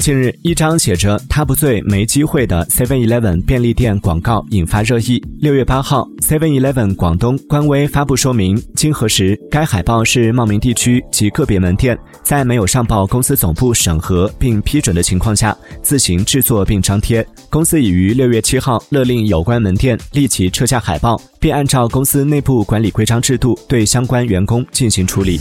[0.00, 5.22] 近日一张写着他不醉没机会的 seven eleven 便利店广告引发热议。
[5.38, 17.26] 六月八号 seven eleven 广东官微发布说明经核实该海报是茂名地区及个别门店在没有上报公司总部审核并批准的情况下自行制作并张贴。
[17.50, 25.38] 公司已于六月七号勒令有关门店立即撤下海报并按照公司内部管理规章制度对相关员工进行处理。